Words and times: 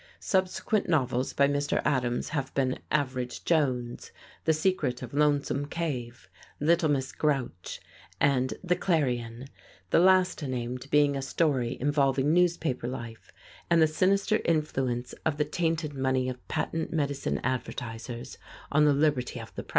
Subsequent 0.19 0.89
novels 0.89 1.31
by 1.31 1.47
Mr. 1.47 1.79
Adams 1.85 2.29
have 2.29 2.51
been 2.55 2.79
"Average 2.89 3.45
Jones," 3.45 4.11
"The 4.45 4.51
Secret 4.53 5.03
of 5.03 5.13
Lonesome 5.13 5.67
Cave," 5.67 6.27
"Little 6.59 6.89
Miss 6.89 7.11
Grouch," 7.11 7.79
and 8.19 8.55
"The 8.63 8.75
Clarion," 8.75 9.45
the 9.91 9.99
last 9.99 10.41
named 10.41 10.89
being 10.89 11.15
a 11.15 11.21
story 11.21 11.77
involving 11.79 12.33
newspaper 12.33 12.87
life 12.87 13.31
and 13.69 13.79
the 13.79 13.85
sinister 13.85 14.41
influence 14.43 15.13
of 15.23 15.37
the 15.37 15.45
tainted 15.45 15.93
money 15.93 16.29
of 16.29 16.47
patent 16.47 16.91
medicine 16.91 17.39
advertisers 17.43 18.39
on 18.71 18.85
the 18.85 18.93
liberty 18.95 19.39
of 19.39 19.53
the 19.53 19.61
press. 19.61 19.69